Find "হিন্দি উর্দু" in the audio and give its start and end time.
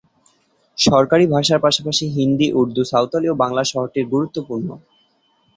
2.15-2.81